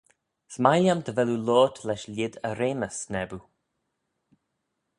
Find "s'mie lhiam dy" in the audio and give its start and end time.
0.53-1.11